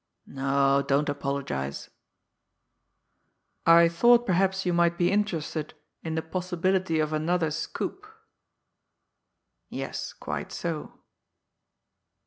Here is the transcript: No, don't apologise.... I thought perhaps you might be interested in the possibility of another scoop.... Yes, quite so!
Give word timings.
No, 0.25 0.81
don't 0.87 1.09
apologise.... 1.09 1.91
I 3.67 3.87
thought 3.87 4.25
perhaps 4.25 4.65
you 4.65 4.73
might 4.73 4.97
be 4.97 5.11
interested 5.11 5.75
in 6.01 6.15
the 6.15 6.23
possibility 6.23 6.99
of 6.99 7.13
another 7.13 7.51
scoop.... 7.51 8.07
Yes, 9.69 10.13
quite 10.13 10.51
so! 10.51 11.01